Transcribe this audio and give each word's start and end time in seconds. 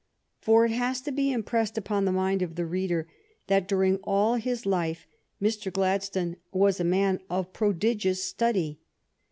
For 0.39 0.65
it 0.65 0.71
has 0.71 0.99
to 1.01 1.11
be 1.11 1.31
impressed 1.31 1.77
upon 1.77 2.05
the 2.05 2.11
mind 2.11 2.41
of 2.41 2.55
the 2.55 2.65
reader 2.65 3.07
that 3.45 3.67
during 3.67 3.97
all 3.97 4.33
his 4.33 4.65
life 4.65 5.05
Mr. 5.39 5.71
Gladstone 5.71 6.37
was 6.51 6.79
a 6.79 6.83
man 6.83 7.19
of 7.29 7.53
prodigious 7.53 8.23
study. 8.23 8.79